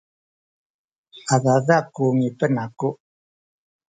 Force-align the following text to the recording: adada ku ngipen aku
adada 1.35 1.75
ku 1.93 2.03
ngipen 2.17 2.53
aku 2.63 2.89